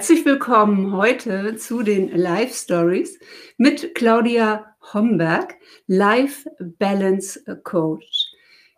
[0.00, 3.18] Herzlich willkommen heute zu den Live Stories
[3.58, 5.56] mit Claudia Homberg,
[5.88, 6.48] Life
[6.78, 8.32] Balance Coach.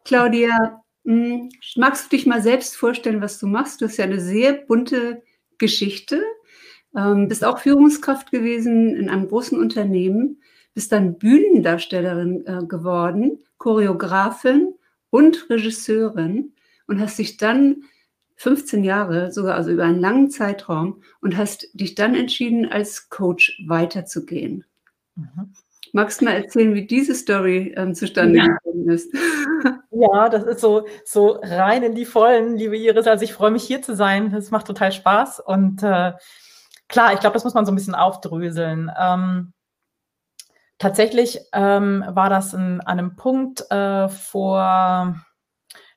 [0.04, 3.80] Claudia, hm, magst du dich mal selbst vorstellen, was du machst?
[3.80, 5.22] Du hast ja eine sehr bunte
[5.58, 6.24] Geschichte,
[6.96, 10.42] ähm, bist auch Führungskraft gewesen in einem großen Unternehmen,
[10.74, 14.74] bist dann Bühnendarstellerin äh, geworden, Choreografin
[15.10, 16.54] und Regisseurin
[16.88, 17.84] und hast dich dann
[18.42, 23.56] 15 Jahre, sogar also über einen langen Zeitraum und hast dich dann entschieden, als Coach
[23.68, 24.64] weiterzugehen.
[25.14, 25.54] Mhm.
[25.92, 28.46] Magst du mal erzählen, wie diese Story ähm, zustande ja.
[28.46, 29.14] gekommen ist?
[29.94, 33.06] Ja, das ist so, so rein in die Vollen, liebe Iris.
[33.06, 34.32] Also ich freue mich hier zu sein.
[34.32, 35.38] Das macht total Spaß.
[35.38, 36.12] Und äh,
[36.88, 38.90] klar, ich glaube, das muss man so ein bisschen aufdröseln.
[38.98, 39.52] Ähm,
[40.78, 45.22] tatsächlich ähm, war das in, an einem Punkt äh, vor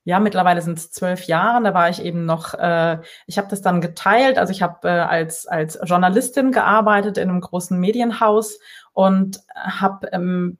[0.05, 1.63] ja, mittlerweile sind es zwölf Jahre.
[1.63, 4.37] Da war ich eben noch, äh, ich habe das dann geteilt.
[4.37, 8.59] Also ich habe äh, als, als Journalistin gearbeitet in einem großen Medienhaus
[8.93, 10.59] und habe ähm,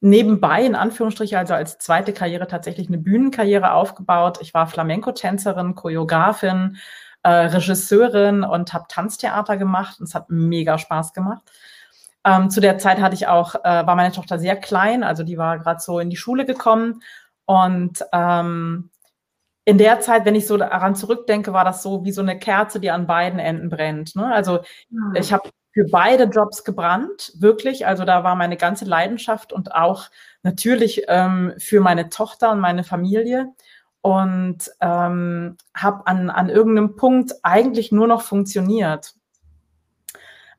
[0.00, 4.38] nebenbei, in Anführungsstrichen, also als zweite Karriere tatsächlich eine Bühnenkarriere aufgebaut.
[4.40, 6.76] Ich war Flamenco-Tänzerin, Choreografin,
[7.24, 9.98] äh, Regisseurin und habe Tanztheater gemacht.
[9.98, 11.42] Und es hat mega Spaß gemacht.
[12.24, 15.36] Ähm, zu der Zeit hatte ich auch, äh, war meine Tochter sehr klein, also die
[15.36, 17.02] war gerade so in die Schule gekommen
[17.46, 18.90] und ähm,
[19.64, 22.80] in der Zeit, wenn ich so daran zurückdenke, war das so wie so eine Kerze,
[22.80, 24.14] die an beiden Enden brennt.
[24.14, 24.26] Ne?
[24.32, 24.58] Also
[24.90, 24.98] ja.
[25.14, 27.86] ich habe für beide Jobs gebrannt, wirklich.
[27.86, 30.10] Also da war meine ganze Leidenschaft und auch
[30.42, 33.48] natürlich ähm, für meine Tochter und meine Familie.
[34.02, 39.14] Und ähm, habe an, an irgendeinem Punkt eigentlich nur noch funktioniert.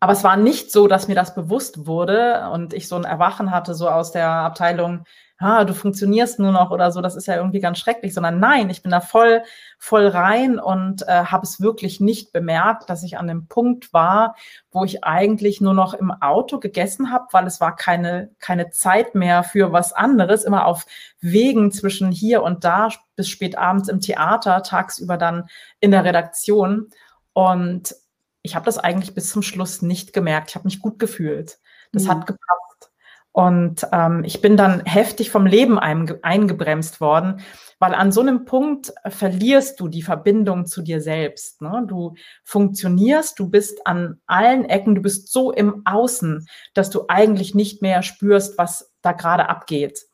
[0.05, 3.49] Aber es war nicht so, dass mir das bewusst wurde und ich so ein Erwachen
[3.49, 5.03] hatte, so aus der Abteilung,
[5.39, 8.69] ah, du funktionierst nur noch oder so, das ist ja irgendwie ganz schrecklich, sondern nein,
[8.69, 9.41] ich bin da voll,
[9.79, 14.35] voll rein und äh, habe es wirklich nicht bemerkt, dass ich an dem Punkt war,
[14.69, 19.15] wo ich eigentlich nur noch im Auto gegessen habe, weil es war keine, keine Zeit
[19.15, 20.85] mehr für was anderes, immer auf
[21.19, 25.47] Wegen zwischen hier und da bis spät abends im Theater, tagsüber dann
[25.79, 26.91] in der Redaktion.
[27.33, 27.95] Und
[28.45, 30.49] ich habe das eigentlich bis zum Schluss nicht gemerkt.
[30.49, 31.59] Ich habe mich gut gefühlt.
[31.91, 32.09] Das mhm.
[32.09, 32.91] hat gepasst.
[33.31, 37.41] Und ähm, ich bin dann heftig vom Leben eingebremst worden,
[37.79, 41.61] weil an so einem Punkt verlierst du die Verbindung zu dir selbst.
[41.61, 41.83] Ne?
[41.85, 42.13] Du
[42.45, 47.81] funktionierst, du bist an allen Ecken, du bist so im Außen, dass du eigentlich nicht
[47.81, 50.05] mehr spürst, was da gerade abgeht.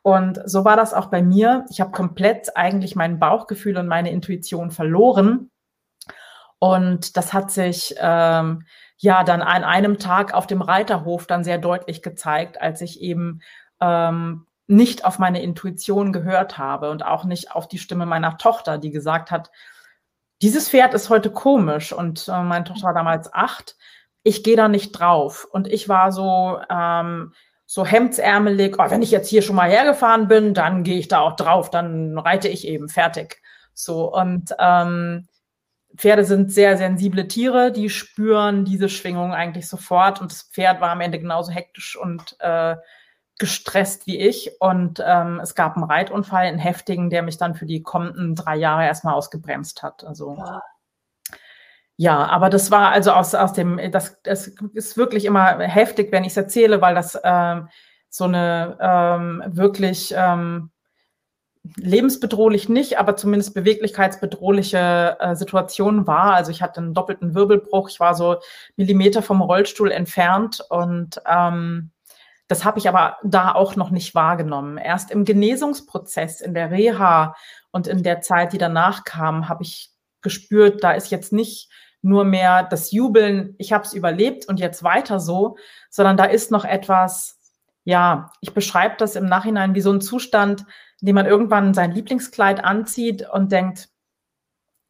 [0.00, 1.66] Und so war das auch bei mir.
[1.68, 5.50] Ich habe komplett eigentlich mein Bauchgefühl und meine Intuition verloren.
[6.60, 8.64] Und das hat sich ähm,
[8.98, 13.40] ja dann an einem Tag auf dem Reiterhof dann sehr deutlich gezeigt, als ich eben
[13.80, 18.78] ähm, nicht auf meine Intuition gehört habe und auch nicht auf die Stimme meiner Tochter,
[18.78, 19.50] die gesagt hat,
[20.42, 21.92] dieses Pferd ist heute komisch.
[21.92, 23.76] Und äh, meine Tochter war damals acht,
[24.22, 25.46] ich gehe da nicht drauf.
[25.50, 27.32] Und ich war so, ähm,
[27.64, 31.20] so hemdsärmelig, oh, wenn ich jetzt hier schon mal hergefahren bin, dann gehe ich da
[31.20, 33.40] auch drauf, dann reite ich eben fertig.
[33.72, 34.12] So.
[34.12, 35.26] Und ähm,
[35.96, 40.20] Pferde sind sehr sensible Tiere, die spüren diese Schwingung eigentlich sofort.
[40.20, 42.76] Und das Pferd war am Ende genauso hektisch und äh,
[43.38, 44.52] gestresst wie ich.
[44.60, 48.56] Und ähm, es gab einen Reitunfall, einen heftigen, der mich dann für die kommenden drei
[48.56, 50.04] Jahre erstmal ausgebremst hat.
[50.04, 50.36] Also.
[50.38, 50.62] Ja.
[52.02, 56.24] Ja, aber das war also aus, aus dem, das, das ist wirklich immer heftig, wenn
[56.24, 57.68] ich es erzähle, weil das ähm,
[58.08, 60.70] so eine ähm, wirklich ähm,
[61.76, 66.34] lebensbedrohlich nicht, aber zumindest beweglichkeitsbedrohliche äh, Situation war.
[66.34, 68.36] Also ich hatte einen doppelten Wirbelbruch, ich war so
[68.76, 71.90] Millimeter vom Rollstuhl entfernt und ähm,
[72.48, 74.76] das habe ich aber da auch noch nicht wahrgenommen.
[74.78, 77.36] Erst im Genesungsprozess, in der Reha
[77.70, 79.90] und in der Zeit, die danach kam, habe ich
[80.22, 81.70] gespürt, da ist jetzt nicht
[82.02, 85.56] nur mehr das Jubeln, ich habe es überlebt und jetzt weiter so,
[85.90, 87.38] sondern da ist noch etwas,
[87.84, 90.64] ja, ich beschreibe das im Nachhinein wie so ein Zustand,
[91.00, 93.88] in dem man irgendwann sein Lieblingskleid anzieht und denkt,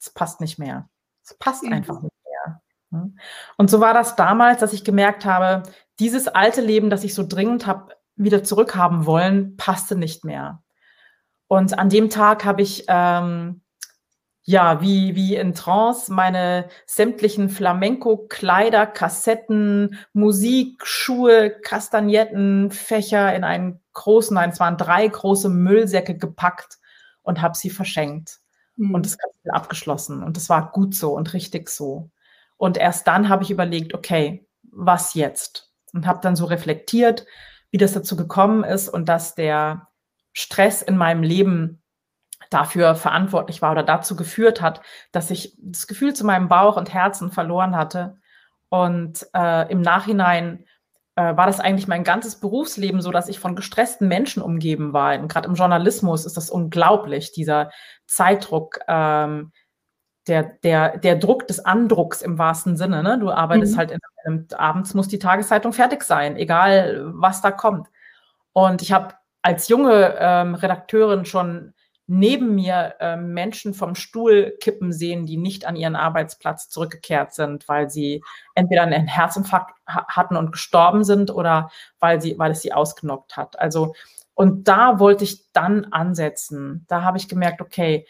[0.01, 0.89] es passt nicht mehr.
[1.23, 1.73] Es passt mhm.
[1.73, 2.63] einfach nicht mehr.
[2.91, 3.13] Ne?
[3.57, 5.63] Und so war das damals, dass ich gemerkt habe,
[5.99, 10.63] dieses alte Leben, das ich so dringend habe wieder zurückhaben wollen, passte nicht mehr.
[11.47, 13.63] Und an dem Tag habe ich ähm,
[14.43, 23.81] ja, wie, wie in Trance meine sämtlichen Flamenco-Kleider, Kassetten, Musik, Schuhe, Kastagnetten, Fächer in einen
[23.93, 26.79] großen, nein, es waren drei große Müllsäcke gepackt
[27.23, 28.41] und habe sie verschenkt.
[28.77, 28.95] Mhm.
[28.95, 30.23] Und das Kapitel abgeschlossen.
[30.23, 32.11] Und das war gut so und richtig so.
[32.57, 35.71] Und erst dann habe ich überlegt, okay, was jetzt?
[35.93, 37.27] Und habe dann so reflektiert,
[37.71, 39.89] wie das dazu gekommen ist und dass der
[40.33, 41.83] Stress in meinem Leben
[42.49, 44.81] dafür verantwortlich war oder dazu geführt hat,
[45.13, 48.17] dass ich das Gefühl zu meinem Bauch und Herzen verloren hatte.
[48.71, 50.65] Und äh, im Nachhinein
[51.17, 55.19] äh, war das eigentlich mein ganzes Berufsleben so, dass ich von gestressten Menschen umgeben war.
[55.19, 57.71] Und gerade im Journalismus ist das unglaublich, dieser
[58.07, 59.53] Zeitdruck, ähm,
[60.27, 63.03] der, der, der Druck des Andrucks im wahrsten Sinne.
[63.03, 63.19] Ne?
[63.19, 63.79] Du arbeitest mhm.
[63.79, 67.89] halt in, in, abends muss die Tageszeitung fertig sein, egal was da kommt.
[68.53, 71.73] Und ich habe als junge ähm, Redakteurin schon
[72.13, 77.69] neben mir äh, Menschen vom Stuhl kippen sehen, die nicht an ihren Arbeitsplatz zurückgekehrt sind,
[77.69, 78.25] weil sie
[78.57, 81.71] entweder einen Herzinfarkt hatten und gestorben sind oder
[82.01, 83.61] weil, sie, weil es sie ausgenockt hat.
[83.61, 83.95] Also,
[84.35, 86.85] und da wollte ich dann ansetzen.
[86.89, 88.05] Da habe ich gemerkt, okay,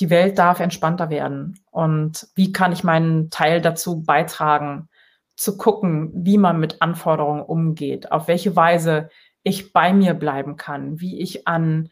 [0.00, 1.60] die Welt darf entspannter werden.
[1.70, 4.88] Und wie kann ich meinen Teil dazu beitragen,
[5.36, 9.10] zu gucken, wie man mit Anforderungen umgeht, auf welche Weise
[9.44, 11.90] ich bei mir bleiben kann, wie ich an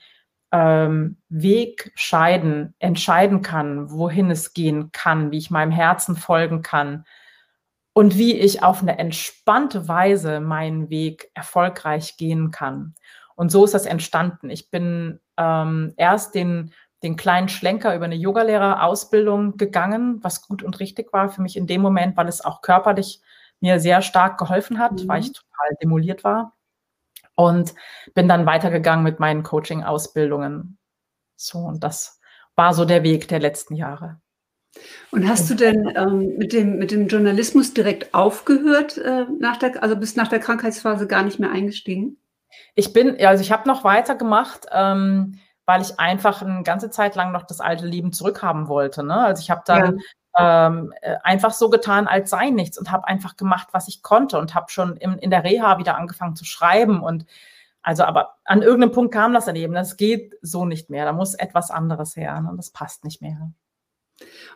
[0.52, 7.04] ähm, Wegscheiden entscheiden kann, wohin es gehen kann, wie ich meinem Herzen folgen kann
[7.94, 12.94] und wie ich auf eine entspannte Weise meinen Weg erfolgreich gehen kann.
[13.34, 14.50] Und so ist das entstanden.
[14.50, 16.72] Ich bin ähm, erst den,
[17.02, 21.66] den kleinen Schlenker über eine Yogalehrerausbildung gegangen, was gut und richtig war für mich in
[21.66, 23.22] dem Moment, weil es auch körperlich
[23.60, 25.08] mir sehr stark geholfen hat, mhm.
[25.08, 26.52] weil ich total demoliert war
[27.34, 27.74] und
[28.14, 30.78] bin dann weitergegangen mit meinen Coaching-Ausbildungen.
[31.36, 32.20] So, und das
[32.54, 34.20] war so der Weg der letzten Jahre.
[35.10, 39.82] Und hast du denn ähm, mit, dem, mit dem Journalismus direkt aufgehört, äh, nach der,
[39.82, 42.16] also bis nach der Krankheitsphase gar nicht mehr eingestiegen?
[42.74, 47.32] Ich bin, also ich habe noch weitergemacht, ähm, weil ich einfach eine ganze Zeit lang
[47.32, 49.02] noch das alte Leben zurückhaben wollte.
[49.02, 49.16] Ne?
[49.16, 50.00] Also ich habe dann
[50.38, 54.38] ähm, äh, einfach so getan, als sei nichts und habe einfach gemacht, was ich konnte
[54.38, 57.26] und habe schon in, in der Reha wieder angefangen zu schreiben und
[57.82, 59.74] also, aber an irgendeinem Punkt kam das dann eben.
[59.74, 61.04] Das geht so nicht mehr.
[61.04, 62.40] Da muss etwas anderes her.
[62.40, 62.52] Ne?
[62.56, 63.50] Das passt nicht mehr.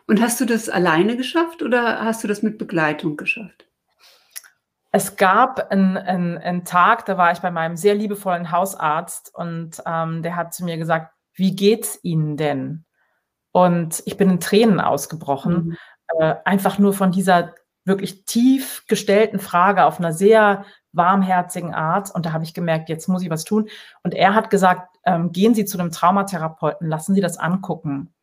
[0.07, 3.67] Und hast du das alleine geschafft oder hast du das mit Begleitung geschafft?
[4.91, 9.81] Es gab einen, einen, einen Tag, da war ich bei meinem sehr liebevollen Hausarzt und
[9.85, 12.85] ähm, der hat zu mir gesagt, wie geht's Ihnen denn?
[13.57, 15.77] Und ich bin in Tränen ausgebrochen, mhm.
[16.19, 17.55] äh, einfach nur von dieser
[17.85, 22.13] wirklich tief gestellten Frage auf einer sehr warmherzigen Art.
[22.13, 23.67] Und da habe ich gemerkt, jetzt muss ich was tun.
[24.03, 28.13] Und er hat gesagt, ähm, gehen Sie zu einem Traumatherapeuten, lassen Sie das angucken.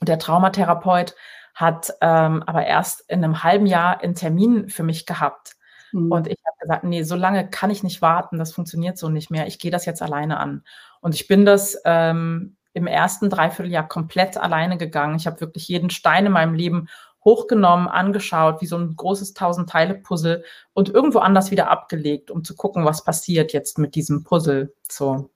[0.00, 1.14] Und der Traumatherapeut
[1.54, 5.56] hat ähm, aber erst in einem halben Jahr einen Termin für mich gehabt.
[5.92, 6.10] Mhm.
[6.10, 9.30] Und ich habe gesagt, nee, so lange kann ich nicht warten, das funktioniert so nicht
[9.30, 9.46] mehr.
[9.46, 10.64] Ich gehe das jetzt alleine an.
[11.02, 15.16] Und ich bin das ähm, im ersten Dreivierteljahr komplett alleine gegangen.
[15.16, 16.88] Ich habe wirklich jeden Stein in meinem Leben
[17.24, 22.84] hochgenommen, angeschaut, wie so ein großes Tausend-Teile-Puzzle und irgendwo anders wieder abgelegt, um zu gucken,
[22.84, 24.74] was passiert jetzt mit diesem Puzzle.
[24.88, 25.30] So.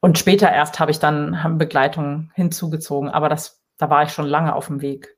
[0.00, 4.54] Und später erst habe ich dann Begleitung hinzugezogen, aber das, da war ich schon lange
[4.54, 5.17] auf dem Weg.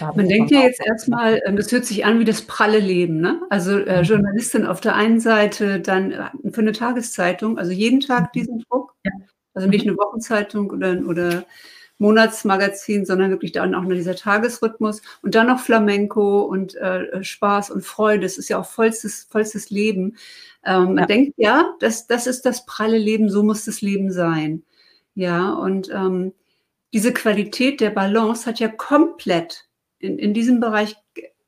[0.00, 3.20] Man denkt ja jetzt erstmal, ähm, das hört sich an wie das pralle Leben.
[3.20, 3.40] Ne?
[3.50, 4.04] Also äh, mhm.
[4.04, 8.40] Journalistin auf der einen Seite, dann äh, für eine Tageszeitung, also jeden Tag mhm.
[8.40, 8.94] diesen Druck.
[9.54, 9.92] Also nicht mhm.
[9.92, 11.44] eine Wochenzeitung oder, oder
[11.98, 17.70] Monatsmagazin, sondern wirklich dann auch nur dieser Tagesrhythmus und dann noch Flamenco und äh, Spaß
[17.70, 18.22] und Freude.
[18.22, 20.16] Das ist ja auch vollstes, vollstes Leben.
[20.64, 24.62] Ähm, man denkt, ja, das, das ist das pralle Leben, so muss das Leben sein.
[25.14, 26.32] Ja, und ähm,
[26.92, 29.67] diese Qualität der Balance hat ja komplett
[29.98, 30.96] in, in diesem Bereich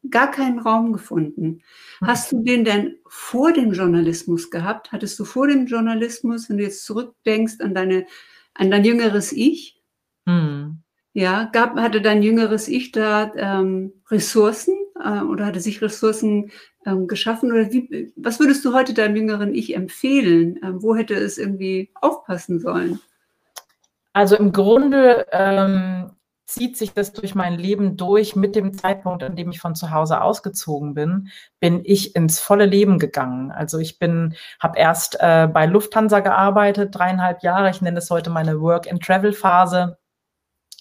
[0.08, 1.62] gar keinen Raum gefunden.
[2.02, 4.92] Hast du den denn vor dem Journalismus gehabt?
[4.92, 8.06] Hattest du vor dem Journalismus, wenn du jetzt zurückdenkst an deine,
[8.54, 9.80] an dein jüngeres Ich?
[10.26, 10.78] Hm.
[11.12, 16.50] Ja, gab, hatte dein jüngeres Ich da ähm, Ressourcen äh, oder hatte sich Ressourcen
[16.86, 17.52] ähm, geschaffen?
[17.52, 20.58] Oder wie, was würdest du heute deinem jüngeren Ich empfehlen?
[20.62, 23.00] Ähm, wo hätte es irgendwie aufpassen sollen?
[24.12, 26.10] Also im Grunde ähm,
[26.50, 28.34] zieht sich das durch mein Leben durch.
[28.34, 31.28] Mit dem Zeitpunkt, an dem ich von zu Hause ausgezogen bin,
[31.60, 33.52] bin ich ins volle Leben gegangen.
[33.52, 37.70] Also ich bin, habe erst äh, bei Lufthansa gearbeitet, dreieinhalb Jahre.
[37.70, 39.98] Ich nenne es heute meine Work-and-Travel-Phase.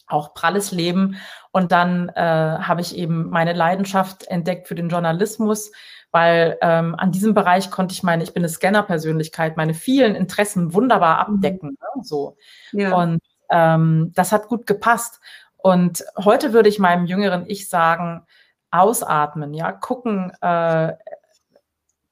[0.07, 1.17] Auch pralles Leben.
[1.51, 5.71] Und dann äh, habe ich eben meine Leidenschaft entdeckt für den Journalismus,
[6.11, 10.73] weil ähm, an diesem Bereich konnte ich meine, ich bin eine Scanner-Persönlichkeit, meine vielen Interessen
[10.73, 11.35] wunderbar mhm.
[11.35, 11.69] abdecken.
[11.69, 12.03] Ne?
[12.03, 12.37] So.
[12.71, 12.95] Ja.
[12.95, 13.19] Und
[13.51, 15.19] ähm, das hat gut gepasst.
[15.61, 18.25] Und heute würde ich meinem jüngeren Ich sagen,
[18.71, 20.93] ausatmen, ja, gucken, äh,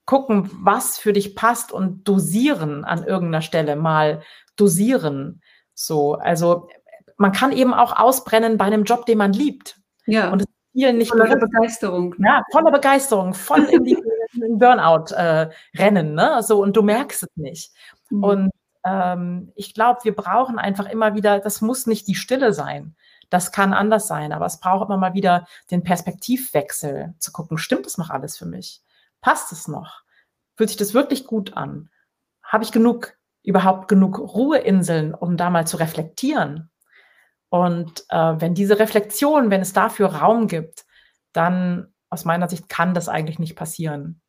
[0.05, 4.21] gucken, was für dich passt und dosieren an irgendeiner Stelle mal
[4.55, 5.41] dosieren.
[5.73, 6.69] So, also
[7.17, 9.79] man kann eben auch ausbrennen bei einem Job, den man liebt.
[10.05, 10.31] Ja.
[10.31, 12.15] Und es vielen nicht voller Begeisterung.
[12.19, 13.97] Ja, voller Begeisterung, voll in die
[14.41, 16.41] in Burnout äh, rennen, ne?
[16.43, 17.71] So und du merkst es nicht.
[18.09, 18.23] Mhm.
[18.23, 18.51] Und
[18.85, 22.95] ähm, ich glaube, wir brauchen einfach immer wieder, das muss nicht die Stille sein.
[23.29, 27.85] Das kann anders sein, aber es braucht immer mal wieder den Perspektivwechsel zu gucken, stimmt
[27.85, 28.81] das noch alles für mich?
[29.21, 30.03] Passt es noch?
[30.55, 31.89] Fühlt sich das wirklich gut an?
[32.41, 36.69] Habe ich genug, überhaupt genug Ruheinseln, um da mal zu reflektieren?
[37.49, 40.85] Und äh, wenn diese Reflexion, wenn es dafür Raum gibt,
[41.33, 44.21] dann aus meiner Sicht kann das eigentlich nicht passieren,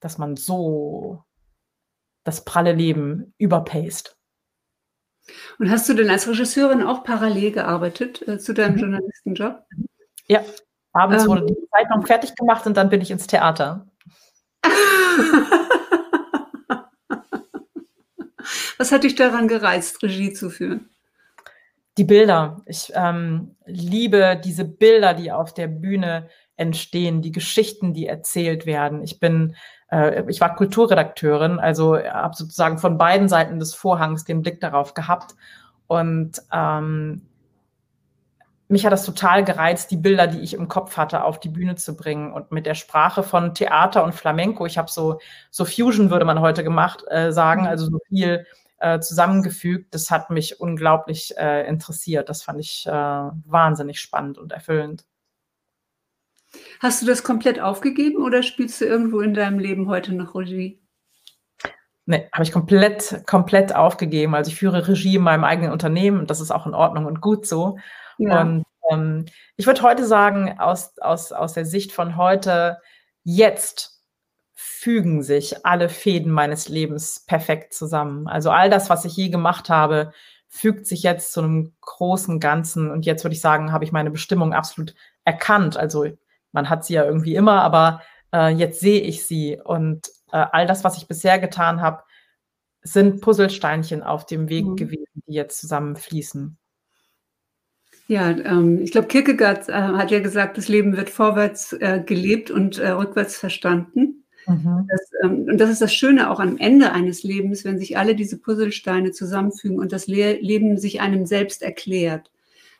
[0.00, 1.24] dass man so
[2.24, 4.15] das pralle Leben überpaced.
[5.58, 8.80] Und hast du denn als Regisseurin auch parallel gearbeitet äh, zu deinem mhm.
[8.80, 9.64] Journalistenjob?
[10.28, 10.44] Ja,
[10.92, 13.86] abends ähm, wurde die Zeitung fertig gemacht und dann bin ich ins Theater.
[18.78, 20.90] Was hat dich daran gereizt, Regie zu führen?
[21.96, 22.60] Die Bilder.
[22.66, 29.02] Ich ähm, liebe diese Bilder, die auf der Bühne entstehen, die Geschichten, die erzählt werden.
[29.02, 29.56] Ich bin,
[29.90, 34.94] äh, ich war Kulturredakteurin, also habe sozusagen von beiden Seiten des Vorhangs den Blick darauf
[34.94, 35.34] gehabt.
[35.86, 37.22] Und ähm,
[38.68, 41.76] mich hat das total gereizt, die Bilder, die ich im Kopf hatte, auf die Bühne
[41.76, 44.66] zu bringen und mit der Sprache von Theater und Flamenco.
[44.66, 45.20] Ich habe so
[45.50, 47.68] so Fusion würde man heute gemacht äh, sagen, mhm.
[47.68, 48.44] also so viel
[48.78, 49.94] äh, zusammengefügt.
[49.94, 52.28] Das hat mich unglaublich äh, interessiert.
[52.28, 55.04] Das fand ich äh, wahnsinnig spannend und erfüllend.
[56.80, 60.80] Hast du das komplett aufgegeben oder spielst du irgendwo in deinem Leben heute noch Regie?
[62.06, 64.34] Nee, habe ich komplett, komplett aufgegeben.
[64.34, 66.26] Also ich führe Regie in meinem eigenen Unternehmen.
[66.26, 67.78] Das ist auch in Ordnung und gut so.
[68.18, 68.42] Ja.
[68.42, 69.24] Und ähm,
[69.56, 72.78] ich würde heute sagen, aus, aus, aus der Sicht von heute,
[73.24, 74.04] jetzt
[74.54, 78.28] fügen sich alle Fäden meines Lebens perfekt zusammen.
[78.28, 80.12] Also all das, was ich je gemacht habe,
[80.48, 82.90] fügt sich jetzt zu einem großen Ganzen.
[82.90, 84.94] Und jetzt würde ich sagen, habe ich meine Bestimmung absolut
[85.24, 85.76] erkannt.
[85.76, 86.06] Also
[86.56, 88.00] man hat sie ja irgendwie immer, aber
[88.32, 89.60] äh, jetzt sehe ich sie.
[89.62, 92.02] Und äh, all das, was ich bisher getan habe,
[92.82, 94.76] sind Puzzlesteinchen auf dem Weg mhm.
[94.76, 96.56] gewesen, die jetzt zusammenfließen.
[98.08, 102.50] Ja, ähm, ich glaube, Kierkegaard äh, hat ja gesagt, das Leben wird vorwärts äh, gelebt
[102.50, 104.24] und äh, rückwärts verstanden.
[104.46, 104.88] Mhm.
[104.88, 108.14] Das, ähm, und das ist das Schöne auch am Ende eines Lebens, wenn sich alle
[108.14, 112.30] diese Puzzlesteine zusammenfügen und das Le Leben sich einem selbst erklärt.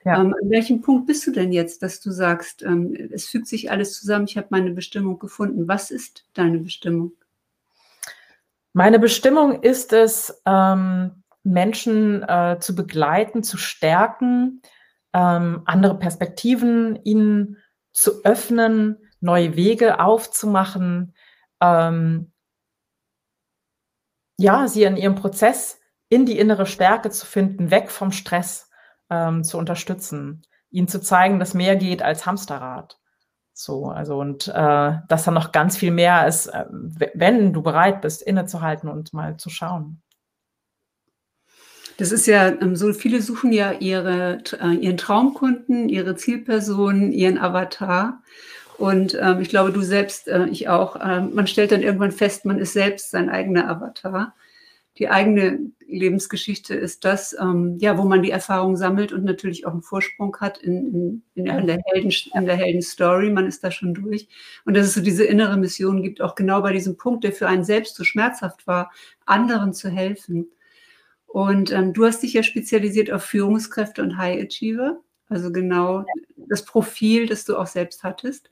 [0.07, 0.21] Ja.
[0.21, 3.73] Ähm, an welchem Punkt bist du denn jetzt, dass du sagst, ähm, es fügt sich
[3.73, 5.67] alles zusammen, ich habe meine Bestimmung gefunden.
[5.67, 7.11] Was ist deine Bestimmung?
[8.73, 14.63] Meine Bestimmung ist es, ähm, Menschen äh, zu begleiten, zu stärken,
[15.13, 17.57] ähm, andere Perspektiven ihnen
[17.93, 21.17] zu öffnen, neue Wege aufzumachen,
[21.61, 22.31] ähm,
[24.39, 28.66] ja, sie in ihrem Prozess in die innere Stärke zu finden, weg vom Stress
[29.11, 32.99] ähm, zu unterstützen, ihnen zu zeigen, dass mehr geht als Hamsterrad.
[33.53, 36.67] So, also und äh, dass da noch ganz viel mehr ist, äh,
[37.15, 40.03] wenn du bereit bist, innezuhalten und mal zu schauen.
[41.97, 47.39] Das ist ja ähm, so, viele suchen ja ihre, äh, ihren Traumkunden, ihre Zielpersonen, ihren
[47.39, 48.23] Avatar.
[48.77, 52.45] Und ähm, ich glaube, du selbst, äh, ich auch, äh, man stellt dann irgendwann fest,
[52.45, 54.35] man ist selbst sein eigener Avatar.
[54.99, 59.73] Die eigene Lebensgeschichte ist das, ähm, ja, wo man die Erfahrung sammelt und natürlich auch
[59.73, 63.31] einen Vorsprung hat in, in, in, der, in, der Helden, in der Heldenstory.
[63.31, 64.29] Man ist da schon durch.
[64.65, 67.49] Und dass es so diese innere Mission gibt, auch genau bei diesem Punkt, der für
[67.49, 68.93] einen selbst so schmerzhaft war,
[69.25, 70.51] anderen zu helfen.
[71.27, 75.01] Und ähm, du hast dich ja spezialisiert auf Führungskräfte und High Achiever.
[75.29, 76.05] Also genau
[76.37, 78.51] das Profil, das du auch selbst hattest.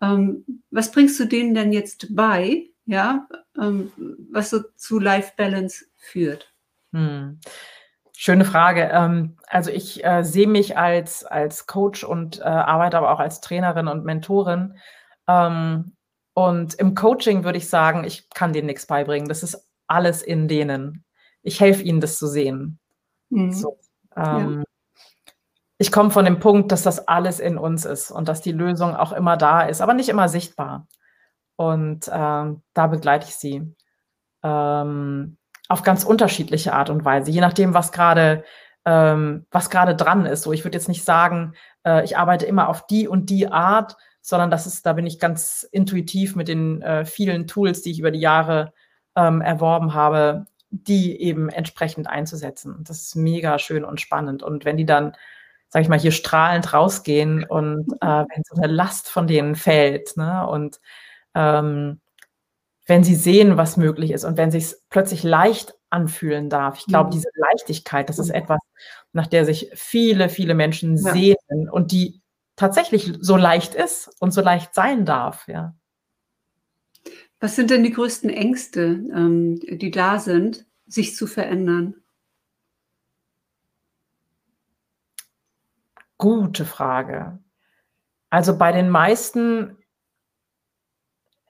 [0.00, 3.28] Ähm, was bringst du denen denn jetzt bei, ja,
[3.60, 3.92] ähm,
[4.30, 6.52] was so zu Life Balance führt?
[6.92, 7.40] Hm.
[8.16, 8.90] Schöne Frage.
[8.92, 13.40] Ähm, also ich äh, sehe mich als, als Coach und äh, arbeite aber auch als
[13.40, 14.76] Trainerin und Mentorin.
[15.28, 15.96] Ähm,
[16.34, 19.28] und im Coaching würde ich sagen, ich kann denen nichts beibringen.
[19.28, 21.04] Das ist alles in denen.
[21.42, 22.78] Ich helfe ihnen, das zu sehen.
[23.30, 23.52] Mhm.
[23.52, 23.78] So,
[24.16, 24.64] ähm, ja
[25.78, 28.96] ich komme von dem Punkt, dass das alles in uns ist und dass die Lösung
[28.96, 30.88] auch immer da ist, aber nicht immer sichtbar.
[31.56, 33.74] Und ähm, da begleite ich sie
[34.42, 35.37] ähm,
[35.68, 38.44] auf ganz unterschiedliche Art und Weise, je nachdem, was gerade
[38.84, 40.42] ähm, was gerade dran ist.
[40.42, 43.96] So, ich würde jetzt nicht sagen, äh, ich arbeite immer auf die und die Art,
[44.22, 47.98] sondern das ist, da bin ich ganz intuitiv mit den äh, vielen Tools, die ich
[47.98, 48.72] über die Jahre
[49.16, 52.82] ähm, erworben habe, die eben entsprechend einzusetzen.
[52.86, 54.42] Das ist mega schön und spannend.
[54.42, 55.14] Und wenn die dann
[55.68, 60.16] sag ich mal, hier strahlend rausgehen und äh, wenn so eine Last von denen fällt,
[60.16, 60.46] ne?
[60.48, 60.80] Und
[61.34, 62.00] ähm,
[62.88, 66.78] wenn sie sehen, was möglich ist und wenn sich es plötzlich leicht anfühlen darf.
[66.78, 67.12] Ich glaube, mhm.
[67.12, 68.34] diese Leichtigkeit, das ist mhm.
[68.34, 68.58] etwas,
[69.12, 71.12] nach der sich viele, viele Menschen ja.
[71.12, 72.22] sehnen und die
[72.56, 75.76] tatsächlich so leicht ist und so leicht sein darf, ja.
[77.40, 78.82] Was sind denn die größten Ängste,
[79.14, 81.94] ähm, die da sind, sich zu verändern?
[86.16, 87.38] Gute Frage.
[88.28, 89.77] Also bei den meisten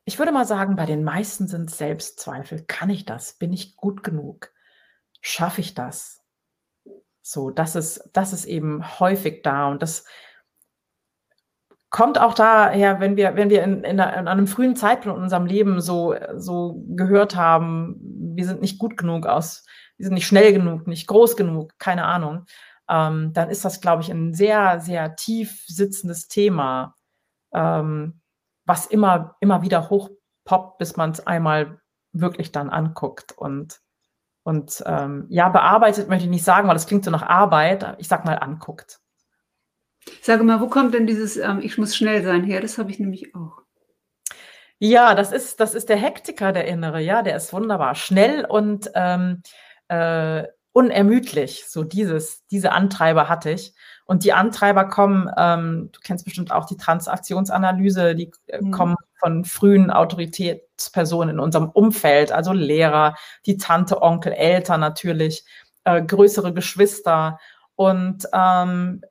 [0.08, 2.64] ich würde mal sagen, bei den meisten sind Selbstzweifel.
[2.66, 3.34] Kann ich das?
[3.34, 4.50] Bin ich gut genug?
[5.20, 6.22] Schaffe ich das?
[7.22, 10.06] So, das ist das ist eben häufig da und das
[11.90, 15.80] kommt auch daher, wenn wir wenn wir in in einem frühen Zeitpunkt in unserem Leben
[15.80, 17.96] so so gehört haben,
[18.34, 19.66] wir sind nicht gut genug aus
[19.98, 22.46] wir sind nicht schnell genug, nicht groß genug, keine Ahnung,
[22.88, 26.94] ähm, dann ist das, glaube ich, ein sehr, sehr tief sitzendes Thema,
[27.52, 28.20] ähm,
[28.68, 31.80] was immer immer wieder hochpoppt, bis man's einmal
[32.12, 33.80] wirklich dann anguckt und
[34.44, 37.96] und, ähm, ja, bearbeitet möchte ich nicht sagen, weil das klingt so nach Arbeit.
[37.98, 38.98] Ich sage mal anguckt.
[40.22, 42.60] Sage mal, wo kommt denn dieses, ähm, „Ich muss schnell sein“ her?
[42.62, 43.62] Das habe ich nämlich auch.
[44.80, 47.94] Ja, das ist das ist der Hektiker, der Innere, ja, der ist wunderbar.
[47.94, 49.42] Schnell und, ähm,
[49.88, 51.64] äh, unermüdlich.
[51.68, 53.74] So dieses diese Antreiber hatte ich.
[54.10, 58.70] Und die Antreiber kommen ähm, du kennst bestimmt auch die Transaktionsanalyse, die, äh, Mhm.
[58.72, 65.44] kommen von frühen Autoritätspersonen in unserem Umfeld, also Lehrer, die Tante, Onkel, Eltern natürlich,
[65.84, 67.38] äh, größere Geschwister
[67.76, 69.02] und, ähm,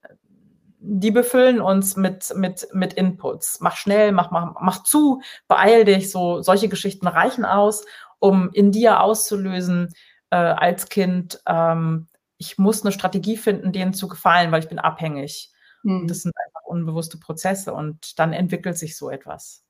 [0.79, 3.59] die befüllen uns mit mit mit Inputs.
[3.61, 7.85] „Mach schnell, mach mach mach zu, beeil dich“, so solche Geschichten reichen aus,
[8.19, 9.89] um in dir auszulösen,
[10.31, 12.07] äh, als Kind, ähm:
[12.39, 15.51] „Ich muss 'ne Strategie finden, denen zu gefallen, weil ich bin abhängig.“
[16.01, 16.21] Und das Mhm.
[16.23, 19.63] sind einfach unbewusste Prozesse und dann entwickelt sich so etwas.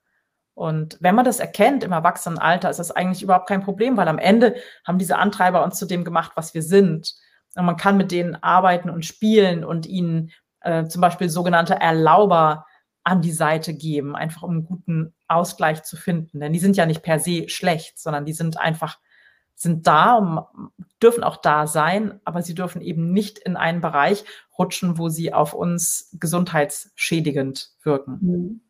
[0.56, 4.20] Und wenn man das erkennt im Erwachsenenalter, ist das eigentlich überhaupt kein Problem, weil am
[4.20, 4.56] Ende
[4.88, 7.14] haben diese Antreiber uns zu dem gemacht, was wir sind.
[7.56, 10.32] Und man kann mit denen arbeiten und spielen und ihnen,
[10.62, 12.66] äh, zum Beispiel sogenannte Erlauber
[13.06, 16.40] an die Seite geben, einfach um 'n guten Ausgleich zu finden.
[16.42, 19.00] Denn die sind ja nicht per se schlecht, sondern die sind einfach
[19.58, 20.50] sind da
[21.02, 24.24] dürfen auch da sein, aber sie dürfen eben nicht in einen Bereich
[24.58, 28.20] rutschen, wo sie auf uns gesundheitsschädigend wirken.
[28.22, 28.62] Mhm.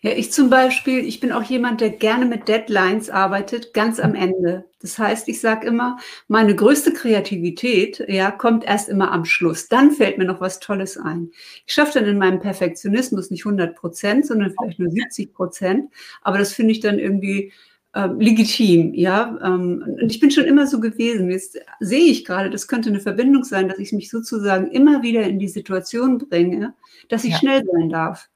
[0.00, 4.16] Ja, ich zum Beispiel ich bin auch jemand, der gerne mit Deadlines arbeitet, ganz am
[4.16, 4.64] Ende.
[4.80, 9.68] Das heißt, ich sage immer, meine größte Kreativität, ja, kommt erst immer am Schluss.
[9.68, 11.30] Dann fällt mir noch was Tolles ein.
[11.64, 15.84] Ich schaffe dann in meinem Perfektionismus nicht 100% sondern vielleicht nur 70%
[16.22, 17.52] aber das finde ich dann irgendwie,
[17.94, 19.38] ähm, legitim, ja?
[19.44, 21.30] Ähm, und ich bin schon immer so gewesen.
[21.30, 25.22] Jetzt sehe ich grade, das könnte 'ne Verbindung sein, dass ich mich sozusagen immer wieder
[25.24, 26.74] in die Situation bringe,
[27.08, 27.38] dass ich Ja.
[27.38, 28.28] schnell sein darf.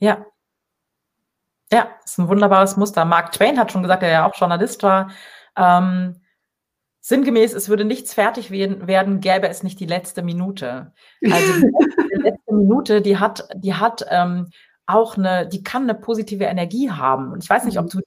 [0.00, 0.32] Ja.
[1.70, 3.04] Ja, ist 'n wunderbares Muster.
[3.04, 5.10] Mark Twain hat schon gesagt, der ja auch Journalist war,
[5.56, 6.16] ähm,
[7.00, 10.92] sinngemäß: „Es würde nichts fertig werden, gäbe es nicht die letzte Minute.“
[11.28, 14.50] Also, die letzte die letzte Minute, die hat die hat, ähm,
[14.86, 17.32] auch 'ne die kann 'ne positive Energie haben.
[17.32, 17.90] Und ich weiß nicht, ob Mhm.
[17.90, 18.00] du,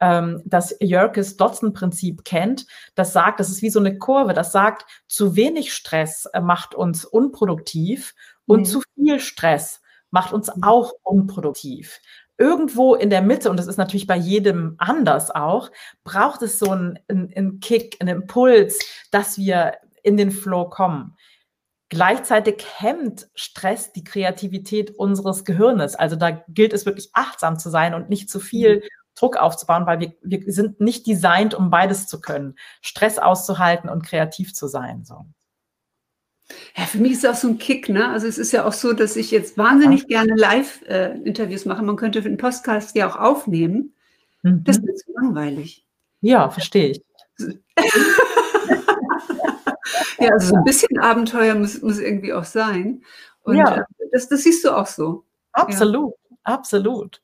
[0.00, 2.66] ähm, das Yerkes-Dodson-Prinzip kennt.
[2.94, 6.74] Das sagt das ist wie so 'ne Kurve, das sagt: „Zu wenig Stress, äh, macht
[6.74, 8.14] uns unproduktiv
[8.46, 8.68] und Mhm.
[8.68, 9.80] zu viel Stress
[10.10, 10.62] macht uns Mhm.
[10.62, 12.00] auch unproduktiv.“
[12.38, 15.70] Irgendwo in der Mitte, und das ist natürlich bei jedem anders auch,
[16.04, 18.78] braucht es so 'n 'n 'n Kick, 'n Impuls,
[19.10, 21.16] dass wir in den Flow kommen.
[21.90, 25.94] Gleichzeitig hemmt Stress die Kreativität unseres Gehirnes.
[25.96, 28.40] Also, da gilt es wirklich achtsam zu sein und nicht zu Mhm.
[28.40, 28.82] viel
[29.18, 34.02] Druck aufzubauen, weil wir wir sind nicht designt, um beides zu können, Stress auszuhalten und
[34.04, 35.26] kreativ zu sein, so.
[36.76, 38.08] Ja, für mich ist es auch so 'n Kick, ne?
[38.08, 39.64] Also, es ist ja auch so, dass ich jetzt Ja.
[39.64, 41.82] wahnsinnig gerne Live äh, Interviews mache.
[41.82, 43.94] Man könnte für 'n Podcast ja auch aufnehmen.
[44.64, 44.96] Das ist Mhm.
[44.96, 45.84] zu langweilig.
[46.22, 47.02] Ja, verstehe ich.
[50.20, 53.02] Ja, also, so 'n bisschen Abenteuer muss muss irgendwie auch sein.
[53.42, 53.86] Und, äh, Ja.
[54.12, 55.24] das das siehst du auch so.
[55.56, 55.64] Ja.
[55.64, 57.20] Absolut, absolut.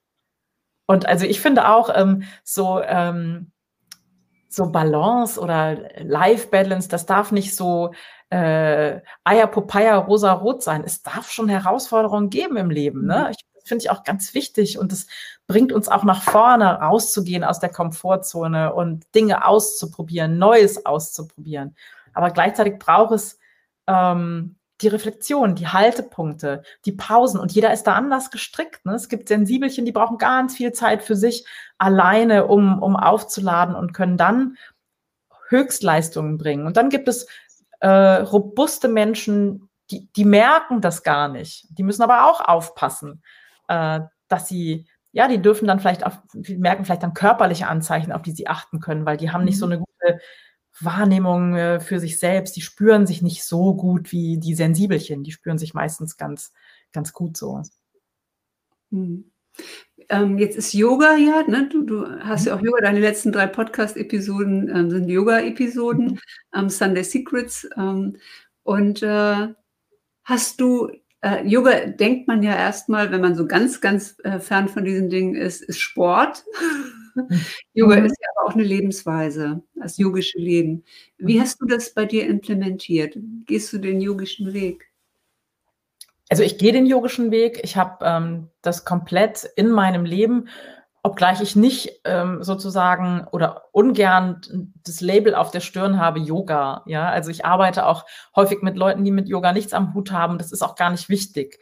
[0.86, 3.50] Und also, ich finde auch, ähm, so ähm,
[4.48, 7.92] so Balance oder Life Balance, das darf nicht so,
[8.30, 10.84] äh, Eierpopeia rosarot sein.
[10.84, 13.06] Es darf schon Herausforderungen geben im Leben, Mhm.
[13.06, 13.30] ne?
[13.32, 15.06] Ich finde ich auch ganz wichtig und das
[15.46, 21.74] bringt uns auch nach vorne, rauszugehen aus der Komfortzone und Dinge auszuprobieren, Neues auszuprobieren.
[22.12, 23.38] Aber gleichzeitig braucht es,
[23.86, 28.94] ähm, die Reflexion, die Haltepunkte, die Pausen und jeder ist da anders gestrickt, ne?
[28.94, 31.46] Es gibt Sensibelchen, die brauchen ganz viel Zeit für sich
[31.78, 34.56] alleine, um um aufzuladen und können dann
[35.48, 36.66] Höchstleistungen bringen.
[36.66, 37.26] Und dann gibt es,
[37.80, 41.66] äh, robuste Menschen, die die merken das gar nicht.
[41.78, 43.22] Die müssen aber auch aufpassen,
[43.68, 48.12] äh, dass sie ja, die dürfen dann vielleicht auf die merken vielleicht dann körperliche Anzeichen,
[48.12, 49.72] auf die sie achten können, weil die haben nicht so Mhm.
[49.74, 50.20] 'ne gute
[50.80, 52.56] Wahrnehmung, äh, für sich selbst.
[52.56, 55.22] Die spüren sich nicht so gut wie die Sensibelchen.
[55.24, 56.52] Die spüren sich meistens ganz
[56.92, 57.62] ganz gut so.
[58.90, 59.30] Mhm.
[60.08, 62.48] Ähm, jetzt ist Yoga ja ne, du du hast Mhm.
[62.48, 66.20] ja auch Yoga deine letzten 3 Podcast-Episoden, ähm, sind Yoga-Episoden,
[66.54, 67.68] ähm, Sunday Secrets.
[67.76, 68.16] Ähm,
[68.64, 69.48] und, äh,
[70.24, 70.90] hast du
[71.22, 75.08] äh, Yoga denkt man ja erstmal, wenn man so ganz, ganz äh, fern von diesen
[75.10, 76.44] Dingen ist, ist Sport.
[77.74, 78.07] Yoga mhm.
[78.07, 80.85] ist ja aber auch eine Lebensweise, das yogische Leben.
[81.18, 81.40] Wie mhm.
[81.40, 83.16] hast du das bei dir implementiert?
[83.46, 84.90] Gehst du den yogischen Weg?
[86.31, 87.61] Also ich gehe den yogischen Weg.
[87.62, 90.48] Ich habe ähm, das komplett in meinem Leben
[91.05, 94.40] obgleich ich nicht ähm, sozusagen oder ungern
[94.85, 96.83] das Label auf der Stirn habe, Yoga.
[96.87, 100.38] Ja, also ich arbeite auch häufig mit Leuten, die mit Yoga nichts am Hut haben.
[100.38, 101.61] Das ist auch gar nicht wichtig.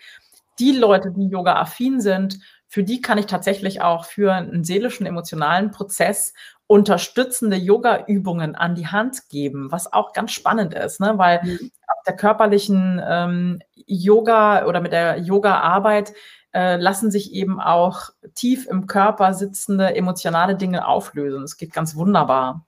[0.60, 2.38] Die Leute, die Yoga-affin sind,
[2.72, 6.32] für die kann ich tatsächlich auch für einen seelischen, emotionalen Prozess
[6.66, 11.18] unterstützende Yoga-Übungen an die Hand geben, was auch ganz spannend ist, ne?
[11.18, 11.70] weil mhm.
[11.86, 16.14] auf der körperlichen ähm, Yoga oder mit der Yoga-Arbeit
[16.54, 21.42] äh, lassen sich eben auch tief im Körper sitzende emotionale Dinge auflösen.
[21.42, 22.64] Es geht ganz wunderbar.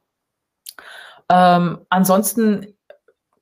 [1.30, 2.76] Ähm, ansonsten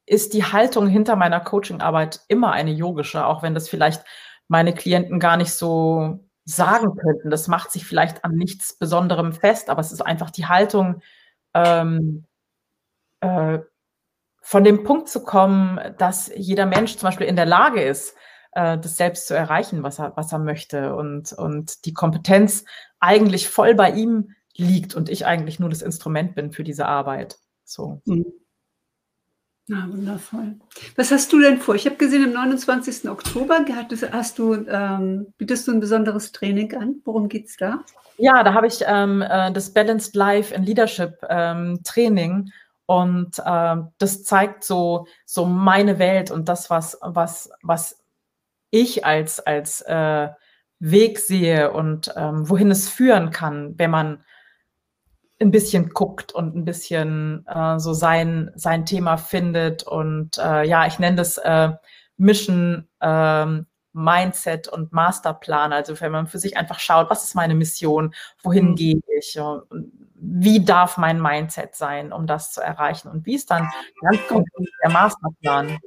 [0.06, 4.04] ist die Haltung hinter meiner Coachingarbeit immer eine yogische, auch wenn das vielleicht
[4.46, 7.30] meine Klienten gar nicht so sagen könnten.
[7.30, 11.02] Das macht sich vielleicht an nichts Besonderem fest, aber es ist einfach die Haltung,
[11.54, 12.26] ähm,
[13.20, 13.60] äh,
[14.40, 18.16] von dem Punkt zu kommen, dass jeder Mensch zum Beispiel in der Lage ist,
[18.52, 22.64] äh, das selbst zu erreichen, was er, was er möchte und, und die Kompetenz
[22.98, 27.38] eigentlich voll bei ihm liegt und ich eigentlich nur das Instrument bin für diese Arbeit.
[27.64, 28.02] So.
[28.04, 28.26] Mhm.
[29.70, 30.56] Ah, wundervoll.
[30.96, 31.76] Was hast du denn vor?
[31.76, 33.08] Ich habe gesehen, am 29.
[33.08, 33.64] Oktober
[34.10, 36.96] hast du, ähm, bietest du ein besonderes Training an.
[37.04, 37.84] Worum geht es da?
[38.18, 42.50] Ja, da habe ich ähm, äh, das Balanced Life and Leadership ähm, Training
[42.86, 48.02] und äh, das zeigt so, so meine Welt und das, was, was, was
[48.70, 50.28] ich als, als äh,
[50.80, 54.24] Weg sehe und ähm, wohin es führen kann, wenn man
[55.42, 59.82] ein bisschen guckt und ein bisschen äh, so sein, sein Thema findet.
[59.82, 61.70] Und äh, ja, ich nenne das äh,
[62.16, 65.72] Mission, ähm, Mindset und Masterplan.
[65.72, 68.74] Also wenn man für sich einfach schaut, was ist meine Mission, wohin mhm.
[68.76, 69.38] gehe ich,
[70.14, 73.68] wie darf mein Mindset sein, um das zu erreichen und wie ist dann
[74.00, 75.78] ganz konkret der Masterplan.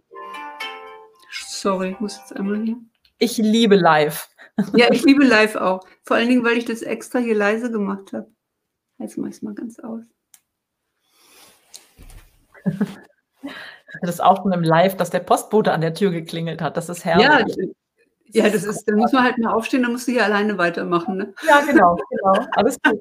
[1.31, 2.77] Sorry, ich muss jetzt einmal hier.
[3.17, 4.29] Ich liebe live.
[4.73, 5.81] Ja, ich liebe live auch.
[6.03, 8.34] Vor allen Dingen, weil ich das extra hier leise gemacht habe.
[8.97, 10.03] Jetzt mache ich es mal ganz aus.
[14.01, 16.77] Das ist auch schon im Live, dass der Postbote an der Tür geklingelt hat.
[16.77, 17.55] Das ist herrlich.
[18.27, 20.57] Ja, ja das ist, da muss man halt mal aufstehen, dann musst du hier alleine
[20.57, 21.17] weitermachen.
[21.17, 21.33] Ne?
[21.47, 22.47] Ja, genau, genau.
[22.53, 22.99] Alles gut.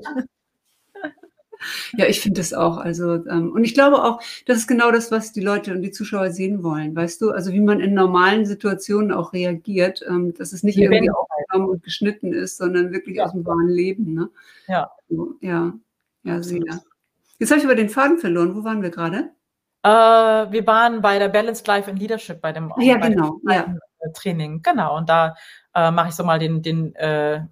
[1.97, 2.77] Ja, ich finde das auch.
[2.77, 5.91] Also, ähm, und ich glaube auch, das ist genau das, was die Leute und die
[5.91, 7.31] Zuschauer sehen wollen, weißt du?
[7.31, 11.71] Also wie man in normalen Situationen auch reagiert, ähm, dass es nicht die irgendwie aufgenommen
[11.71, 13.25] und geschnitten ist, sondern wirklich ja.
[13.25, 14.15] aus dem wahren Leben.
[14.15, 14.31] Ne?
[14.69, 14.91] Ja.
[15.09, 15.73] So, ja,
[16.23, 16.61] ja, sehr.
[17.39, 18.55] Jetzt habe ich aber den Faden verloren.
[18.55, 19.31] Wo waren wir gerade?
[19.83, 23.39] Äh, wir waren bei der Balanced Life and Leadership, bei dem, ja, bei genau.
[23.43, 23.77] dem ja.
[24.15, 24.63] Training.
[24.63, 24.97] Genau.
[24.97, 25.35] Und da
[25.75, 27.43] äh, mache ich so mal den, den äh,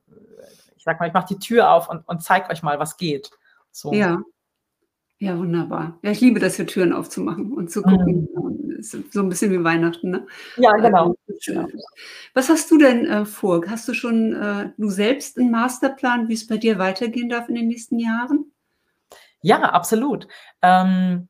[0.83, 3.31] ich sag mal, ich mache die Tür auf und, und zeige euch mal, was geht.
[3.72, 3.92] So.
[3.92, 4.22] Ja.
[5.18, 5.98] Ja, wunderbar.
[6.02, 8.28] Ja, ich liebe das hier Türen aufzumachen und zu gucken.
[8.35, 8.82] Mhm.
[8.82, 10.26] So ein bisschen wie Weihnachten, ne?
[10.56, 11.14] Ja, genau.
[11.46, 11.68] genau.
[12.35, 13.62] Was hast du denn äh, vor?
[13.68, 17.54] Hast du schon äh, du selbst einen Masterplan, wie es bei dir weitergehen darf in
[17.54, 18.52] den nächsten Jahren?
[19.42, 20.26] Ja, absolut.
[20.61, 21.28] Ähm,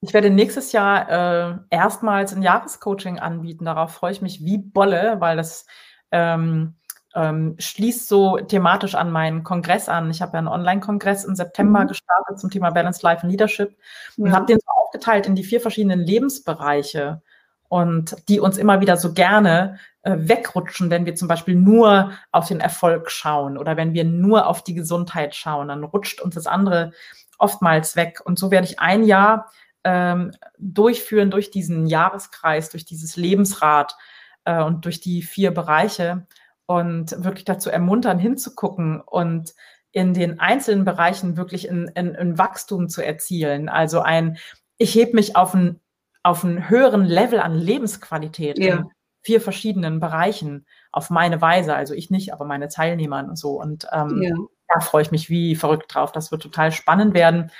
[0.00, 3.64] ich werde nächstes Jahr äh, erstmals ein Jahrescoaching anbieten.
[3.64, 5.66] Darauf freue ich mich wie Bolle, weil das
[6.12, 6.76] ähm,
[7.14, 10.10] ähm, schließt so thematisch an meinen Kongress an.
[10.10, 11.88] Ich habe ja einen Online-Kongress im September mhm.
[11.88, 13.76] gestartet zum Thema Balance Life and Leadership
[14.16, 14.24] ja.
[14.24, 17.22] und habe den so aufgeteilt in die vier verschiedenen Lebensbereiche
[17.68, 22.48] und die uns immer wieder so gerne äh, wegrutschen, wenn wir zum Beispiel nur auf
[22.48, 26.46] den Erfolg schauen oder wenn wir nur auf die Gesundheit schauen, dann rutscht uns das
[26.46, 26.92] andere
[27.38, 28.20] oftmals weg.
[28.24, 29.50] Und so werde ich ein Jahr
[29.84, 33.96] ähm, durchführen durch diesen Jahreskreis, durch dieses Lebensrad
[34.44, 36.26] äh, und durch die vier Bereiche
[36.76, 39.54] und wirklich dazu ermuntern, hinzugucken und
[39.92, 43.68] in den einzelnen Bereichen wirklich ein, ein, ein Wachstum zu erzielen.
[43.68, 44.38] Also ein,
[44.78, 45.80] ich hebe mich auf ein,
[46.22, 48.76] auf einen höheren Level an Lebensqualität ja.
[48.76, 48.84] in
[49.22, 51.74] vier verschiedenen Bereichen auf meine Weise.
[51.74, 53.60] Also ich nicht, aber meine Teilnehmer und so.
[53.60, 54.34] Und ähm, ja.
[54.68, 56.10] da freue ich mich wie verrückt drauf.
[56.12, 57.50] Das wird total spannend werden.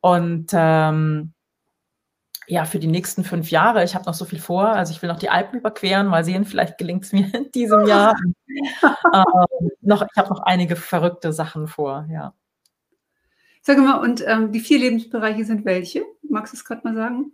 [0.00, 1.34] Und ähm,
[2.50, 3.84] ja, für die nächsten fünf Jahre.
[3.84, 4.66] Ich habe noch so viel vor.
[4.66, 6.08] Also ich will noch die Alpen überqueren.
[6.08, 8.16] Mal sehen, vielleicht gelingt es mir in diesem Jahr.
[8.48, 12.34] ähm, noch, ich habe noch einige verrückte Sachen vor, ja.
[13.62, 16.04] Sag mal, und ähm, die vier Lebensbereiche sind welche?
[16.28, 17.30] Magst du es gerade mal sagen?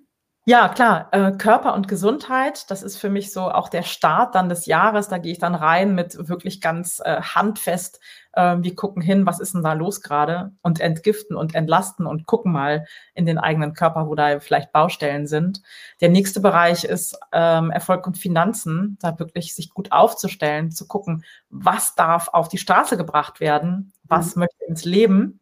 [0.48, 1.08] Ja, klar.
[1.10, 5.08] Äh, Körper und Gesundheit, das ist für mich so auch der Start dann des Jahres.
[5.08, 7.98] Da gehe ich dann rein mit wirklich ganz äh, handfest.
[8.32, 12.26] Äh, wir gucken hin, was ist denn da los gerade und entgiften und entlasten und
[12.26, 15.62] gucken mal in den eigenen Körper, wo da vielleicht Baustellen sind.
[16.00, 21.24] Der nächste Bereich ist ähm, Erfolg und Finanzen, da wirklich sich gut aufzustellen, zu gucken,
[21.50, 24.40] was darf auf die Straße gebracht werden, was mhm.
[24.42, 25.40] möchte ins Leben.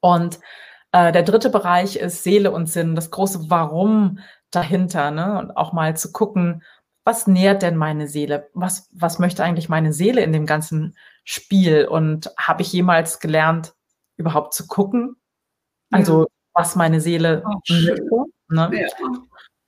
[0.00, 0.40] Und
[0.98, 4.18] äh, der dritte Bereich ist Seele und Sinn, das große Warum
[4.50, 5.38] dahinter, ne?
[5.38, 6.62] Und auch mal zu gucken,
[7.04, 8.50] was nährt denn meine Seele?
[8.52, 11.86] Was, was möchte eigentlich meine Seele in dem ganzen Spiel?
[11.86, 13.74] Und habe ich jemals gelernt,
[14.16, 15.16] überhaupt zu gucken?
[15.90, 16.26] Also, ja.
[16.54, 18.04] was meine Seele oh, möchte?
[18.50, 18.70] Ne?
[18.72, 18.88] Ja.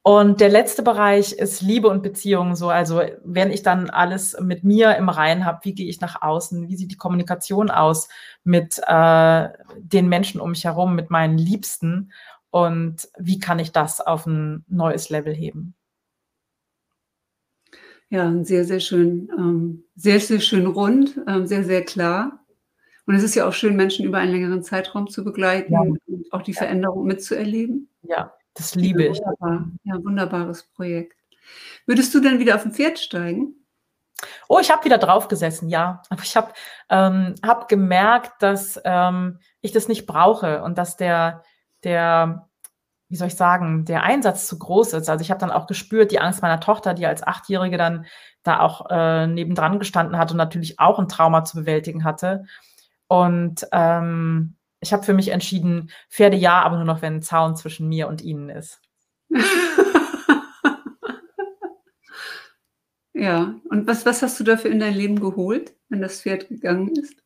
[0.03, 2.57] Und der letzte Bereich ist Liebe und Beziehung.
[2.57, 6.23] So, also wenn ich dann alles mit mir im Reinen habe, wie gehe ich nach
[6.23, 6.69] außen?
[6.69, 8.09] Wie sieht die Kommunikation aus
[8.43, 12.13] mit äh, den Menschen um mich herum, mit meinen Liebsten?
[12.49, 15.75] Und wie kann ich das auf ein neues Level heben?
[18.09, 22.45] Ja, sehr, sehr schön, ähm, sehr, sehr schön rund, ähm, sehr, sehr klar.
[23.07, 25.81] Und es ist ja auch schön, Menschen über einen längeren Zeitraum zu begleiten ja.
[25.81, 26.01] und
[26.33, 27.89] auch die Veränderung mitzuerleben.
[28.03, 29.19] Ja, das liebe ja, ich.
[29.19, 29.71] Wunderbar.
[29.85, 31.17] Ja, wunderbares Projekt.
[31.87, 33.55] Würdest du denn wieder auf ein Pferd steigen?
[34.49, 36.03] Oh, ich habe wieder drauf gesessen, ja.
[36.11, 36.53] Aber ich habe
[36.89, 41.43] ähm, hab gemerkt, dass ähm, ich das nicht brauche und dass der,
[41.85, 42.49] der,
[43.09, 45.09] wie soll ich sagen, der Einsatz zu groß ist.
[45.09, 48.07] Also ich habe dann auch gespürt, die Angst meiner Tochter, die als Achtjährige dann
[48.43, 52.45] da auch äh, nebendran gestanden hat und natürlich auch ein Trauma zu bewältigen hatte.
[53.07, 57.57] Und ähm, ich habe für mich entschieden, Pferde ja, aber nur noch, wenn ein Zaun
[57.57, 58.81] zwischen mir und ihnen ist.
[63.13, 66.97] ja, und was, was hast du dafür in dein Leben geholt, wenn das Pferd gegangen
[66.97, 67.23] ist?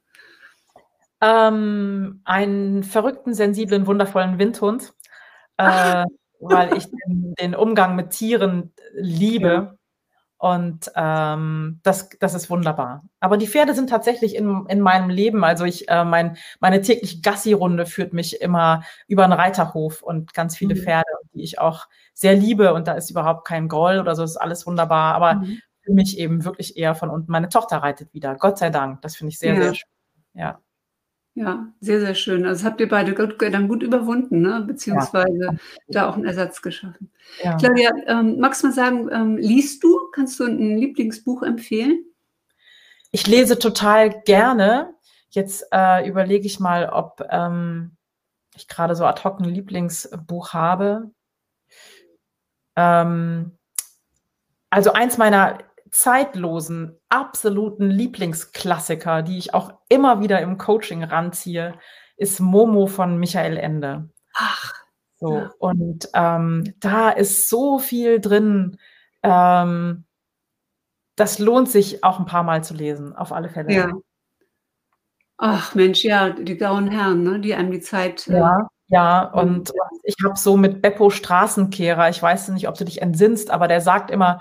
[1.21, 4.93] Ähm, einen verrückten, sensiblen, wundervollen Windhund,
[5.57, 6.05] äh,
[6.41, 9.49] weil ich den, den, Umgang mit Tieren liebe.
[9.49, 9.75] Ja.
[10.45, 13.03] Und ähm, das, das ist wunderbar.
[13.19, 15.43] Aber die Pferde sind tatsächlich in, in meinem Leben.
[15.43, 20.55] Also ich, äh, mein, meine tägliche Gassi-Runde führt mich immer über einen Reiterhof und ganz
[20.55, 20.81] viele mhm.
[20.81, 22.75] Pferde, die ich auch sehr liebe.
[22.75, 25.15] Und da ist überhaupt kein Groll oder so, ist alles wunderbar.
[25.15, 25.61] Aber mhm.
[25.81, 27.33] für mich eben wirklich eher von unten.
[27.33, 28.35] Meine Tochter reitet wieder.
[28.35, 29.01] Gott sei Dank.
[29.01, 29.63] Das finde ich sehr, ja.
[29.63, 29.89] sehr schön.
[30.35, 30.61] Ja.
[31.37, 32.47] Ja, sehr, sehr schön.
[32.47, 35.55] Also, das habt ihr beide gut dann gut überwunden, ne, beziehungsweise ja.
[35.89, 37.11] da auch einen Ersatz geschaffen.
[37.43, 37.57] Ja.
[37.57, 40.11] Claudia, ähm, magst du mal sagen, ähm, liest du?
[40.13, 42.05] Kannst du ein Lieblingsbuch empfehlen?
[43.11, 44.95] Ich lese total gerne.
[45.31, 47.97] Jetzt äh, überlege ich mal, ob ähm,
[48.55, 51.11] ich gerade so ad hoc ein Lieblingsbuch habe.
[52.77, 53.59] Ähm,
[54.71, 55.59] also eins meiner
[55.95, 61.75] zeitlosen, absoluten Lieblingsklassiker, die ich auch immer wieder im Coaching ranziehe,
[62.17, 64.11] ist Momo von Michael Ende.
[64.35, 64.75] Ach.
[65.17, 65.51] So, ja.
[65.59, 68.77] und ähm, da ist so viel drin.
[69.23, 70.05] Ähm,
[71.15, 73.73] das lohnt sich auch ein paar Mal zu lesen, auf alle Fälle.
[73.73, 73.93] Ja.
[75.39, 78.27] Ach Mensch, ja, die grauen Herren, ne, die einem die Zeit.
[78.27, 82.77] Äh, ja, ja, und, und ich habe so mit Beppo Straßenkehrer, ich weiß nicht, ob
[82.77, 84.41] du dich entsinnst, aber der sagt immer,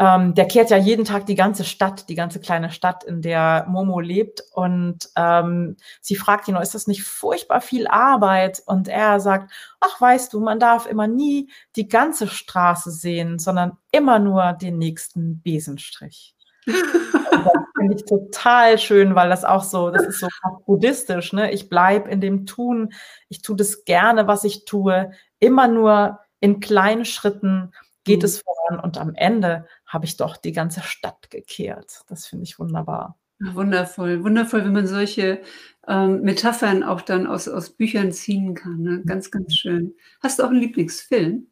[0.00, 3.66] ähm, der kehrt ja jeden Tag die ganze Stadt, die ganze kleine Stadt, in der
[3.68, 4.42] Momo lebt.
[4.52, 8.62] Und ähm, sie fragt ihn, ist das nicht furchtbar viel Arbeit?
[8.66, 13.72] Und er sagt, ach weißt du, man darf immer nie die ganze Straße sehen, sondern
[13.90, 16.36] immer nur den nächsten Besenstrich.
[16.66, 20.28] das finde ich total schön, weil das auch so, das ist so
[20.64, 21.32] buddhistisch.
[21.32, 21.50] Ne?
[21.50, 22.92] Ich bleibe in dem Tun,
[23.28, 27.72] ich tue das gerne, was ich tue, immer nur in kleinen Schritten
[28.08, 28.24] geht mhm.
[28.24, 32.02] es voran und am Ende habe ich doch die ganze Stadt gekehrt.
[32.08, 33.18] Das finde ich wunderbar.
[33.38, 35.42] wundervoll, wundervoll, wenn man solche
[35.86, 38.80] ähm, Metaphern auch dann aus, aus Büchern ziehen kann.
[38.80, 39.02] Ne?
[39.04, 39.94] Ganz, ganz schön.
[40.20, 41.46] Hast du auch einen Lieblingsfilm?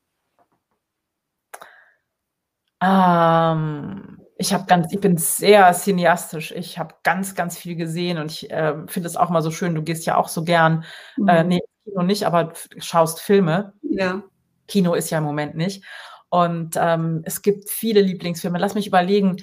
[2.83, 6.53] Ähm, ich habe ganz, ich bin sehr cineastisch.
[6.53, 9.75] Ich habe ganz, ganz viel gesehen und ich äh, finde es auch mal so schön.
[9.75, 10.85] Du gehst ja auch so gern,
[11.19, 11.29] äh, mhm.
[11.29, 13.75] äh, nee, Kino nicht, aber schaust Filme.
[13.83, 14.23] Ja.
[14.67, 15.85] Kino ist ja im Moment nicht.
[16.29, 18.59] Und ähm, es gibt viele Lieblingsfilme.
[18.59, 19.37] Lass mich überlegen,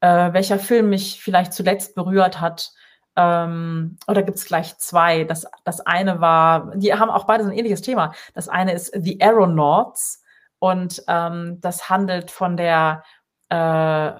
[0.00, 2.72] äh, welcher Film mich vielleicht zuletzt berührt hat.
[3.16, 5.24] Ähm, oder gibt es gleich zwei?
[5.24, 8.14] Das, das eine war, die haben auch beide so ein ähnliches Thema.
[8.34, 10.22] Das eine ist The Aeronauts
[10.60, 13.02] und ähm, das handelt von der
[13.48, 14.12] äh,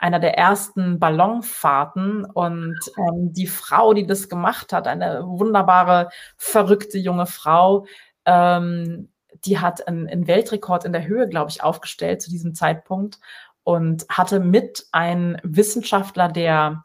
[0.00, 6.98] einer der ersten Ballonfahrten und ähm, die Frau, die das gemacht hat, eine wunderbare, verrückte
[6.98, 7.86] junge Frau,
[8.24, 9.10] ähm,
[9.44, 13.18] die hat einen, einen Weltrekord in der Höhe, glaube ich, aufgestellt zu diesem Zeitpunkt
[13.64, 16.84] und hatte mit einem Wissenschaftler, der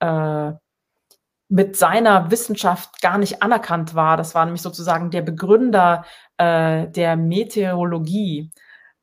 [0.00, 0.52] äh,
[1.48, 4.16] mit seiner Wissenschaft gar nicht anerkannt war.
[4.16, 6.04] Das war nämlich sozusagen der Begründer
[6.38, 8.50] äh, der Meteorologie,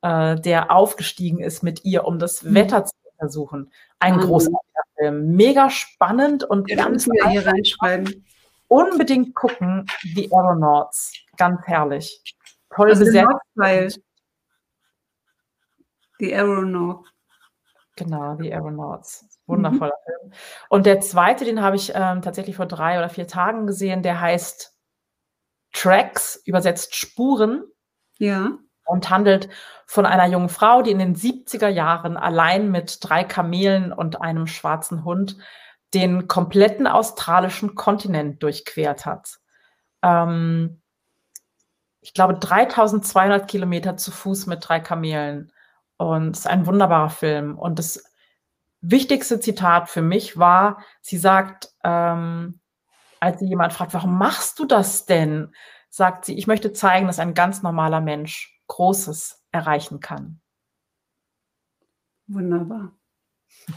[0.02, 2.54] äh, der aufgestiegen ist mit ihr, um das mhm.
[2.54, 3.72] Wetter zu untersuchen.
[3.98, 4.20] Ein mhm.
[4.20, 5.34] großartiger Film.
[5.34, 8.24] Mega spannend und ja, ganz wir hier reinschreiben.
[8.68, 11.12] Unbedingt gucken, die Aeronauts.
[11.36, 12.22] Ganz herrlich.
[12.74, 14.00] Toll also besetzt.
[16.20, 17.08] Die Aeronauts.
[17.96, 19.26] Genau, die Aeronauts.
[19.46, 20.28] Wundervoller mhm.
[20.30, 20.32] Film.
[20.68, 24.20] Und der zweite, den habe ich ähm, tatsächlich vor drei oder vier Tagen gesehen, der
[24.20, 24.74] heißt
[25.72, 27.64] Tracks, übersetzt Spuren.
[28.18, 28.52] Ja.
[28.86, 29.48] Und handelt
[29.86, 34.46] von einer jungen Frau, die in den 70er Jahren allein mit drei Kamelen und einem
[34.46, 35.38] schwarzen Hund
[35.94, 39.38] den kompletten australischen Kontinent durchquert hat.
[40.02, 40.82] Ähm,
[42.04, 45.50] ich glaube, 3200 Kilometer zu Fuß mit drei Kamelen.
[45.96, 47.58] Und es ist ein wunderbarer Film.
[47.58, 48.04] Und das
[48.82, 52.60] wichtigste Zitat für mich war, sie sagt, ähm,
[53.20, 55.54] als sie jemand fragt, warum machst du das denn?
[55.88, 60.42] Sagt sie, ich möchte zeigen, dass ein ganz normaler Mensch Großes erreichen kann.
[62.26, 62.92] Wunderbar.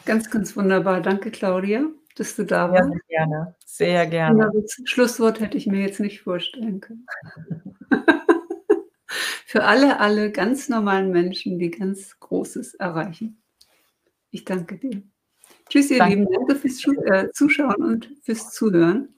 [0.04, 1.00] Ganz, ganz wunderbar.
[1.00, 1.86] Danke, Claudia,
[2.18, 2.90] dass du da warst.
[2.90, 3.56] Sehr gerne.
[3.64, 4.52] Sehr gerne.
[4.54, 7.06] Das Schlusswort hätte ich mir jetzt nicht vorstellen können.
[9.50, 13.42] Für alle, alle ganz normalen Menschen, die ganz Großes erreichen.
[14.30, 15.04] Ich danke dir.
[15.70, 16.16] Tschüss, ihr danke.
[16.16, 16.28] Lieben.
[16.34, 19.16] Danke fürs äh, Zuschauen und fürs Zuhören.